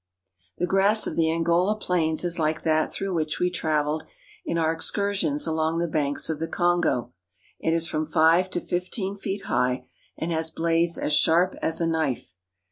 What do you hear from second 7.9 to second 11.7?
five to fifteen feet high, and has blades as sharp